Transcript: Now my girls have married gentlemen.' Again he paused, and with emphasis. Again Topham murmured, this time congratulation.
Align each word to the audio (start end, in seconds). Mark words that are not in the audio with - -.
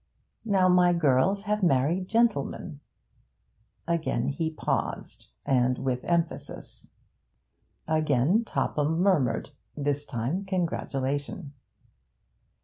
Now 0.45 0.67
my 0.67 0.93
girls 0.93 1.43
have 1.43 1.61
married 1.61 2.07
gentlemen.' 2.07 2.79
Again 3.87 4.29
he 4.29 4.49
paused, 4.49 5.27
and 5.45 5.77
with 5.77 6.03
emphasis. 6.05 6.87
Again 7.87 8.43
Topham 8.43 8.97
murmured, 8.99 9.51
this 9.77 10.03
time 10.03 10.43
congratulation. 10.45 11.53